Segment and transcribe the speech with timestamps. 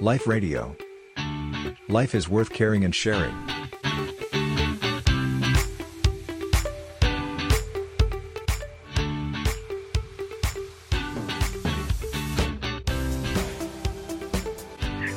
[0.00, 0.76] Life Radio.
[1.88, 3.34] Life is worth caring and sharing.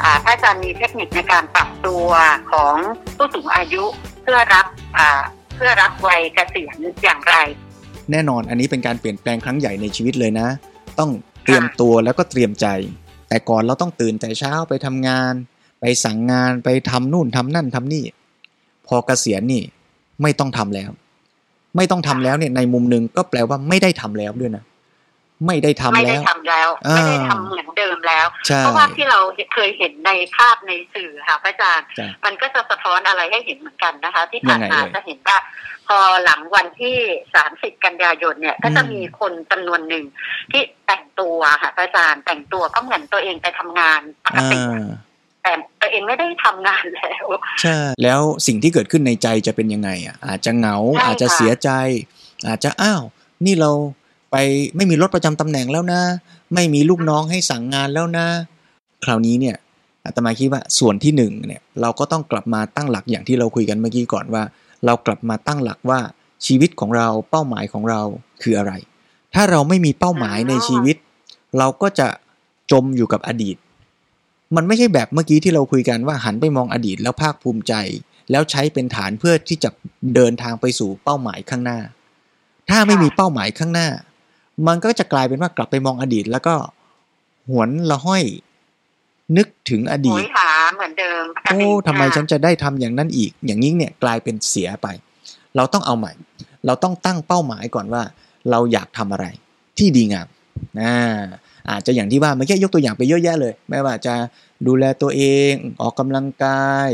[0.02, 2.07] อ่าพระอาจารย์มีเทคนิคในการปรับตัว
[2.52, 2.75] ของ
[3.18, 3.84] ผู้สูงอายุ
[4.24, 4.66] เพื่อรับ
[4.98, 5.21] อ่า
[5.56, 7.36] เพื่อรับวัยเกษียณอย่างไร
[8.11, 10.48] แน่นอนอันนี้เป็นการเปลี่ยนแปลงครั้งใหญ่ในชีวิตเลยนะ
[11.00, 11.11] ต้อง
[11.43, 12.68] เตรียมตัวแล้วก็เตรียมใจ
[13.29, 15.33] แต่ก่อนเราต้องตื่นแต่เช้าไปทำงาน
[15.82, 18.04] ไปสั่งงานไปทำนู่นทำนั่นทำนี่
[18.87, 19.61] พอเกษียณนี่
[20.21, 20.89] ไม่ต้องทำแล้ว
[21.75, 24.64] ไม่ต้องทำแล้วเนี่ยในมุมหนึ่งก็แปลว่าไม่ได้ทำแล้วด้วยนะ
[25.46, 29.20] ไม่ได้ทำไม่แล้ได้วทำแล้วอ่าไม่ได้ทำเหมือนเดิมแล้วใช่เพราะว่าที่เรา
[29.54, 35.38] เคยเห็นในภาพในสื่อค่ะพระอาจารย์จ้ะมันก็จะสะท้อนอะไรให้เห็นเหมือนกันนะคะ ที่ผ่านยังไงมาเอ่ยจะเห็นว่า
[35.88, 36.98] พอหลังวันที่
[37.39, 40.06] 30กันยายนเนี่ย ก็จะอืมมีคนจำนวนหนึ่ง
[40.52, 44.58] ที่แต่งตัวค่ะพระอาจารย์แต่งตัวก็เหมือนตัวเองไปทำงานปกอ่าติ
[45.44, 47.26] แต่ตัวเองไม่ได้ทำงานแล้ว
[47.62, 51.70] ใช่แล้วสิ่งที่เกิดขึ้นในใจจะเป็นยังไงอะอาจจะเหงาใช่ค่ะอาจจะเสียใจ
[52.48, 53.04] อาจจะอ้าว
[53.45, 53.72] นี่เรา
[54.32, 54.36] ไป
[54.76, 56.02] ไม่มีรถประจำตำแหน่งแล้วนะ
[56.54, 58.26] ไม่มีลูกน้องให้สั่งงานแล้วนะ
[59.04, 59.56] คราวนี้เนี่ย
[60.06, 64.44] อาตมาคิดว่าส่วนที่หนึ่งเนี่ยเราก็ต้องกลับมาตั้งหลักอย่างที่เราคุยกันเมื่อกี้ก่อนว่า
[64.86, 66.00] เรากลับมาตั้งหลักว่า
[66.46, 68.02] ชีวิตของเราเป้าหมายของเรา
[68.42, 68.74] คืออะไร
[69.34, 70.96] ถ้าเราไม่มีเป้าหมายในชีวิต
[71.58, 72.08] เราก็จะ
[72.72, 73.58] จมอยู่กับอดีต
[74.56, 77.74] มันไม่ใช่แบบเมื่อกี้ที่เราคุยกันว่าหันไปมองอดีตแล้วภาคภูมิใจ
[78.32, 79.70] แล้วใช้เป็นฐานเพื่อที่จะ
[80.16, 81.80] เดินทางไปสู่เป้าหมายข้างหน้า
[82.70, 83.88] ถ้าไม่มีเป้าหมายข้างหน้า
[84.68, 86.56] มันก็จะกลายเป็นว่ากลับไปมองอดีต แล้วก็
[87.52, 88.24] หวนละห้อย
[89.38, 94.88] นึกถึงอโหดีตยหาเหมือนเดิมโอ้ทำไมฉันจะได้ทำอย่างนั้นอีก อย่างนี้เนี่ยกลายเป็นเสียไป
[95.56, 96.12] เราต้องเอาใหม่
[96.66, 98.04] เราต้องตั้งเป้าหมายก่อนว่า
[98.50, 99.26] เราอยากทำอะไร
[99.78, 100.28] ที่ดีงาม
[100.80, 100.94] นะ
[101.70, 104.16] อาจจะอย่างที่ว่าเมื่อกี้ยกตัวอย่างไปเยอะแยะเลย ไม่ว่าจะ
[104.68, 106.90] ดูแลตัวเอง ออกกำลังกาย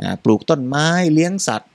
[0.00, 1.70] อ่าปลูกต้นไม้ เลี้ยงสัตว์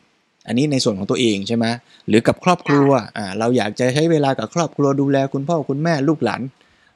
[0.50, 1.66] อันนี้ในส่วนของตัวเองใช่ไหม
[2.08, 6.42] หรือกับครอบครัวอ่าเราอยากจะใช้เวลากับครอบครัวดูแลคุณพ่อคุณแม่ลูกหลาน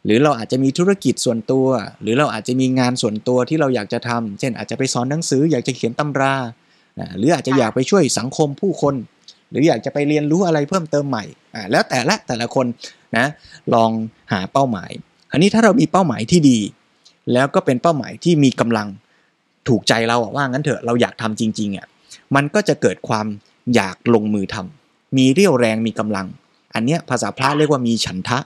[0.05, 1.67] หรือเราอาจจะมีธุรกิจส่วนตัว
[2.01, 6.35] หรือเราอาจจะมีงานส่วนตัวที่เราอยากจะทำเช่นอาจจะไปสอนหนังสือ อยากจะเขียนตำรา
[6.99, 8.95] อ่าหรืออาจจะอยากไปช่วยสังคมผู้คน
[9.49, 11.23] หรืออยากจะไปเรียนรู้อะไรเพิ่มเติมใหม่
[11.55, 12.65] อ่าแล้วแต่ละแต่ละคน
[13.17, 13.25] นะ
[13.73, 13.91] ลอง
[14.31, 14.91] หาเป้าหมาย
[15.31, 16.59] อันนี้ถ้าเรามีเป้าหมายที่ดี
[17.33, 18.87] แล้วก็เป็นเป้าหมายที่มีกำลัง
[19.67, 21.87] ถูกใจเราว่างั้นเถอะเราอยากทำจริงๆอะ
[22.35, 23.25] มันก็จะเกิดความ
[23.75, 26.27] อยากลงมือทำมีเรี่ยวแรงมีกำลัง
[26.73, 28.39] อันเนี้ยภาษาพระเรียกว่ามีฉันทะ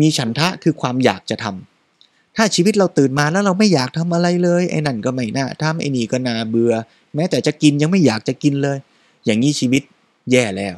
[0.00, 6.72] มีฉันทะคือความอยากจะทำถ้าชีวิตเราตื่นมาแล้วเราไม่อยากทำอะไรเลย ไอ้นั่นก็ไม่น่าทำไอ้นี่ก็น่าเบื่อ
[7.14, 8.78] แม้แต่จะกินยังไม่อยากจะกินเลย
[9.24, 9.82] อย่างนี้ชีวิต
[10.30, 10.76] แย่แล้ว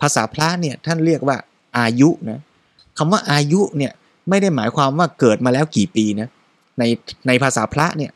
[0.00, 1.36] ภาษาพระเนี่ยท่านเรียกว่า
[1.78, 2.40] อายุนะ
[2.98, 3.92] คำว่าอายุเนี่ย
[4.28, 6.28] ไม่ได้หมายความว่าเกิดมาแล้วกี่ปีนะ
[6.78, 6.82] ใน
[7.26, 8.10] ในภาษาพระเนี่ย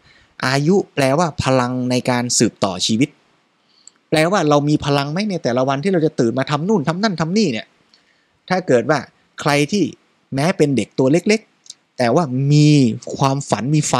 [0.47, 3.09] อายุแปลว่าพลังในการสืบต่อชีวิต
[4.10, 7.66] แปลว่าเรามีพลังไหมในแต่ละวันที่เราจะตื่นมาทำนู่นทำนั่นทำนี่เนี่ย
[8.49, 8.99] ถ้าเกิดว่า
[9.41, 9.84] ใครที่
[10.34, 12.69] แม้เป็นเด็กตัวเล็กๆ แต่ว่ามี
[13.16, 13.94] ความฝันมีไฟ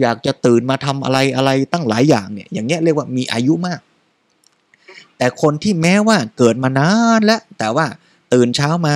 [0.00, 3.80] อยากจะตื่นมาทำอะไรอะไรตั้งหลายอย่างเนี่ย อย่างเงี้ยเรียกว่ามีอายุมาก
[5.18, 7.86] แต่คนที่แม้ว่าเกิดมานานแล้ว แต่ว่า
[8.32, 8.94] ตื่นเช้ามา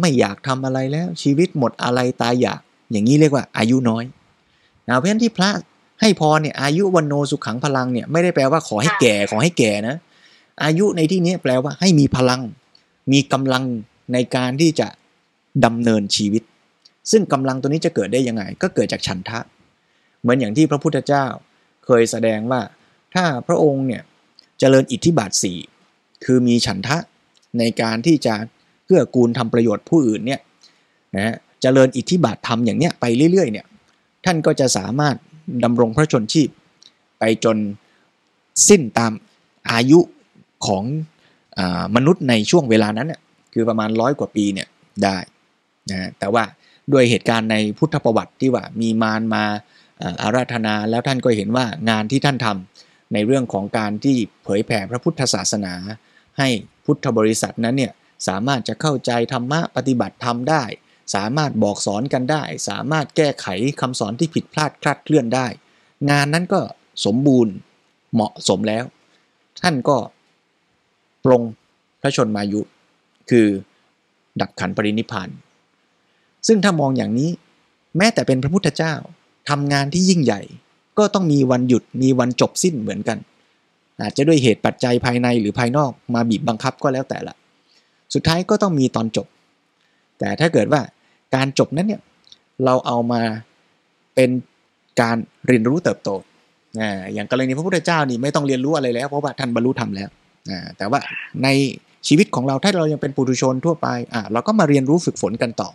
[0.00, 4.04] ไม่อยากทำอะไรแล้วชีวิตหมดอะไรตายอยาก อย่างนี้เรียกว่าอายุน้อย
[4.88, 5.50] นะเพราะฉะนั้นที่พระ
[6.00, 9.96] ให้พรเนี่ยอายุวันโนสุขังพลังเนี่ยไม่ได้แปลว่าขอให้แก่ขอให้แก่นะ
[10.64, 12.40] อายุในที่นี้แปลว่าให้มีพลัง
[13.12, 13.64] มีกำลัง
[14.12, 14.88] ในการที่จะ
[15.64, 16.42] ดำเนินชีวิต
[17.10, 19.40] ซึ่งกำลังตัวนี้จะเกิดได้ยังไง ก็เกิดจากฉันทะ
[20.20, 21.24] เหมือนอย่างที่พระพุทธเจ้า
[21.84, 22.60] เคยแสดงว่า
[23.14, 24.02] ถ้าพระองค์เนี่ย
[24.58, 25.58] เจริญอิทธิบาทสี่
[26.24, 26.96] คือมีฉันทะ
[27.58, 28.34] ในการที่จะ
[28.86, 30.40] เกื้อกูลทำประโยชน์ผู้อื่นเนี่ย
[31.16, 33.66] นะฮะเจริญอิทธิบาททำอย่างเนี้ยไปเรื่อยๆเนี่ย
[34.24, 35.16] ท่านก็จะสามารถ
[35.64, 36.48] ดำรงพระชนชีพ
[37.18, 37.56] ไปจน
[38.68, 39.12] สิ้นตาม
[39.70, 40.00] อายุ
[40.66, 40.84] ของ
[41.58, 41.60] อ
[41.96, 43.20] มนุษย์ในช่วงเวลานั้นน่ะ
[43.52, 44.68] คือประมาณร้อยกว่าปีเนี่ย
[45.04, 45.16] ได้
[45.90, 46.44] นะฮะแต่ว่า
[46.92, 49.44] ด้วยเหตุการณ์ในพุทธประวัติที่ว่ามีมารมา
[50.02, 55.74] อาอาราธนาแล้วท่านก็เห็นว่างานที่ท่านทำในเรื่องของการที่เผยแผ่พระพุทธศาสนา
[56.38, 56.48] ให้
[56.84, 57.92] พุทธบริษัทนั้นเนี่ย
[58.28, 60.64] สามารถจะเข้าใจธรรมะปฏิบัติธรรมได้
[61.14, 63.46] สามารถบอกสอนกันได้ สามารถแก้ไข
[63.80, 65.46] คำสอนที่ผิดพลาดคลาดเคลื่อนได้
[66.10, 66.60] งานนั้นก็
[67.04, 67.54] สมบูรณ์
[68.14, 68.84] เหมาะสมแล้ว
[69.62, 69.96] ท่านก็
[71.24, 71.42] ปรง
[72.00, 72.60] พระชนมายุ
[73.30, 73.46] คือ
[74.40, 75.28] ดับขันปรินิพพาน
[76.46, 77.30] ซึ่งถ้ามองอย่างนี้
[77.96, 78.94] แม้แต่เป็นพระพุทธเจ้า
[79.50, 80.40] ทำงานที่ยิ่งใหญ่
[80.98, 83.18] ก็ต้องมีวันหยุดมีวันจบสิ้นเหมือนกัน
[84.00, 87.34] อาจจะด้วยเหตุปัจจัยภายในหรือภายนอกมาบีบบังคับก็แล้วแต่ละ
[88.14, 89.26] สุดท้ายก็ต้องมีตอนจบ
[90.18, 90.82] แต่ถ้าเกิดว่า
[91.34, 92.00] การจบนั้นเนี่ย
[92.64, 93.22] เราเอามา
[94.14, 94.30] เป็น
[95.00, 95.16] การ
[95.46, 96.10] เรียนรู้เติบโต
[96.80, 100.08] อ่าอย่างกรณีพระพุทธเจ้านี่ไม่ต้องเรียนรู้อะไรแล้ว เพราะว่าท่านบรรลุธรรมแล้ว
[100.50, 101.00] อ่าแต่ว่า
[101.42, 101.48] ใน
[102.08, 105.70] ชีวิตของเราถ้าเรายังเป็นปุถุชนทั่วไปอ่าเราก็มาเรียนรู้ฝึกฝนกันต่อ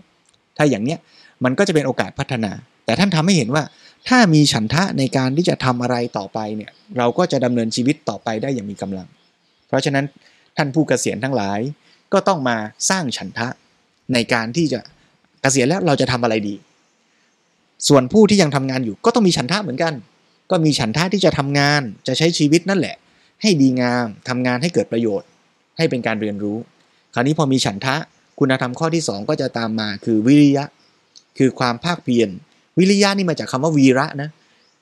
[0.57, 0.99] ถ้าอย่างเนี้ย
[1.43, 2.51] มันก็จะเป็นโอกาสพัฒนา
[2.85, 3.63] แต่ท่านทำให้เห็นว่า
[4.09, 9.07] ถ้ามีฉันทะในการที่จะทำอะไรต่อไปเนี่ยเราก็จะดำเนินชีวิตต่อไปได้อย่างมีกำลัง
[9.67, 10.05] เพราะฉะนั้น
[10.57, 11.59] ท่านผู้เกษียณทั้งหลาย
[12.13, 12.57] ก็ต้องมา
[12.89, 13.47] สร้างฉันทะ
[14.13, 14.79] ในการที่จะ
[15.43, 16.55] กษียณแล้วเราจะทำอะไรดี
[17.87, 19.93] ส่วนผู้ที่ยังทำงานอยู่ก็ต้องมีฉันทะเหมือนกัน
[20.51, 22.95] ก็มีฉันทะที่จะทำงานจะใช้ชีวิตนั่นแหละ
[23.41, 25.27] ให้ดีงามทำงานให้เกิดประโยชน์
[25.77, 26.57] ให้เป็นการเรียนรู้
[27.13, 27.95] คราวนี้พอมีฉันทะ
[28.39, 30.65] คุณธรรมข้อที่ 2 ก็จะตามมาคือวิริยะ
[31.37, 32.29] คือความภาคเพียร
[32.79, 34.29] วิริยะนี่มาจากคำว่าวีระนะ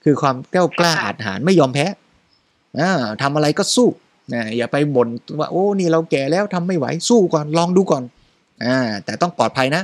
[0.03, 1.85] คือความกล้ากล้าอาจหารไม่ยอมแพ้
[2.79, 2.91] อ่า
[3.21, 3.89] ทำอะไรก็สู้
[4.33, 5.07] นะอย่าไปบ่น
[5.39, 8.03] ว่าโอ้นี่เราแก่แล้วทำไม่ไหวสู้ก่อนลองดูก่อน
[9.05, 9.83] แต่ต้องปลอดภัยนะ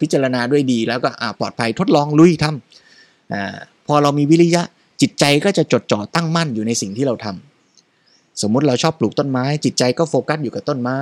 [0.00, 1.10] พิจารณาด้วยดีแล้วก็
[1.40, 3.34] ปลอดภัยทดลองลุยทำอ
[3.86, 4.62] พอเรามีวิริยะ
[5.00, 11.00] จิตใจก็จะจดจ่อตั้งมั่นอยู่ในสิ่งที่เราทำสมมุติเราชอบปลูกต้นไม้ จิตใจก็โฟกัสอยู่กับต้นไม้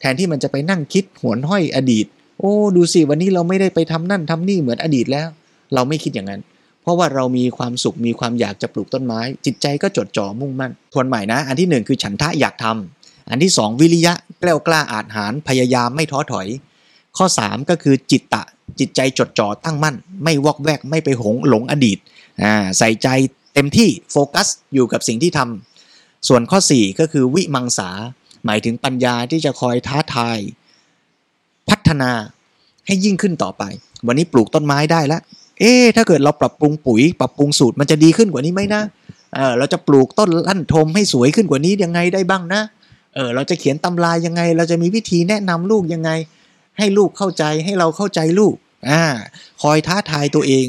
[0.00, 2.06] แทนที่มันจะไปนั่งคิดหวนห้อยอดีต
[2.38, 5.28] โอ้ดูสิวันนี้เราไม่ได้ไปทำนั่นทำนี่เหมือนอดีตแล้ว
[5.74, 6.40] เราไม่คิดอย่างนั้น
[6.82, 12.99] เพราะว่าเรามีความสุขมีความอยากจะปลูกต้นไม้ จิตใจก็จดจ่อมุ่งมั่นทวนใหม่นะ อันที่หนึ่งคือฉันทะอยากทำ
[13.30, 16.46] อันที่สองวิริยะกล้ากล้าอาจหารพยายามไม่ท้อถอย
[17.16, 18.42] ข้อ 3 ก็คือจิตตะ
[18.78, 21.98] จิตใจจดจ่อตั้งมั่น ไม่วอกแวกไม่ไปหงหลงอดีต
[22.42, 23.08] อ่าใส่ใจ
[23.54, 27.90] เต็มที่โฟกัสอยู่กับสิ่งที่ทำส่วนข้อ 4 ก็คือวิมังสา
[28.44, 30.38] หมายถึงปัญญาที่จะคอยท้าทาย
[31.68, 32.10] พัฒนา
[32.86, 33.62] ให้ยิ่งขึ้นต่อไป
[34.06, 35.20] วันนี้ปลูกต้นไม้ได้แล้ว
[35.60, 38.82] เอ๊ถ้าเกิดเราปรับปรุงปุ๋ย ปรับปรุงสูตรมันจะดีขึ้นกว่านี้ไหมนะ
[39.34, 42.62] เออเราจะปลูกต้นลั่นทมให้สวยขึ้นกว่านี้ยังไงได้บ้างนะ
[43.14, 46.10] เออเราจะเขียนตำรายังไง เราจะมีวิธีแนะนำลูกยังไง
[46.78, 48.54] ให้ลูกเข้าใจให้เราเข้าใจลูก
[48.90, 49.02] อ่า
[49.62, 50.66] คอยท้าทายตัวเอง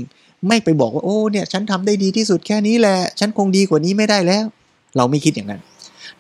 [0.48, 4.46] ไม่ไปบอกว่าโอ้เนี่ยฉันทำได้ดีที่สุดแค่นี้แหละฉันคงดีกว่านี้ไม่ได้แล้ว
[4.98, 5.62] เราไม่คิดอย่างนั้น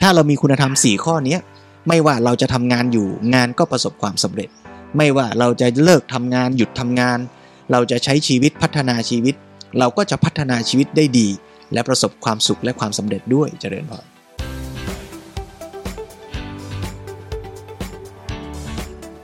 [0.01, 1.39] ถ้าเรามีคุณธรรม 4 ข้อเนี้ย
[1.87, 4.49] ไม่ว่าเราจะทำงานอยู่งานก็ประสบความสำเร็จ
[4.97, 7.19] ไม่ว่าเราจะเลิกทำงานหยุดทำงาน
[7.71, 9.35] เราจะใช้ชีวิตพัฒนาชีวิต
[9.79, 11.27] เราก็จะพัฒนาชีวิตได้ดี
[11.73, 14.05] และประสบความสุขและความสำเร็จด้วยเจริญพร